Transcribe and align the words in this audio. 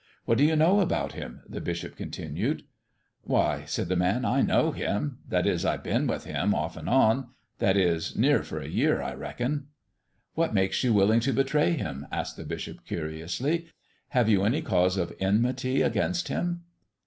"What 0.25 0.39
do 0.39 0.43
you 0.43 0.55
know 0.55 0.79
about 0.79 1.11
Him?" 1.11 1.41
the 1.47 1.61
bishop 1.61 1.95
continued. 1.95 2.63
"Why," 3.21 3.65
said 3.67 3.87
the 3.87 3.95
man, 3.95 4.25
"I 4.25 4.41
know 4.41 4.71
Him 4.71 5.19
that 5.27 5.45
is, 5.45 5.63
I've 5.63 5.83
been 5.83 6.07
with 6.07 6.23
Him, 6.23 6.55
off 6.55 6.75
and 6.75 6.89
on 6.89 7.27
that 7.59 7.77
is, 7.77 8.15
near 8.15 8.41
for 8.41 8.59
a 8.59 8.67
year, 8.67 8.99
I 9.03 9.13
reckon." 9.13 9.67
"What 10.33 10.55
makes 10.55 10.83
you 10.83 10.91
willing 10.91 11.19
to 11.19 11.33
betray 11.33 11.73
Him?" 11.73 12.07
asked 12.11 12.35
the 12.35 12.43
bishop, 12.45 12.83
curiously. 12.83 13.67
"Have 14.09 14.27
you 14.27 14.43
any 14.43 14.63
cause 14.63 14.97
of 14.97 15.13
enmity 15.19 15.83
against 15.83 16.29
Him?" 16.29 16.63